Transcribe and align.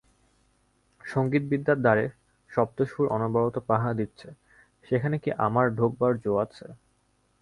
সংগীতবিদ্যার 1.05 1.77
দ্বারে 1.81 2.05
সপ্তসুর 2.51 3.05
অনবরত 3.07 3.55
পাহারা 3.67 3.93
দিচ্ছে, 3.93 4.27
সেখানে 4.87 5.15
কি 5.19 5.29
আমার 5.47 5.65
ঢোকবার 5.77 6.11
জো 6.23 6.33
আছে। 6.37 6.65